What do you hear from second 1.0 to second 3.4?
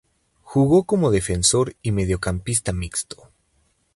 defensor y mediocampista mixto.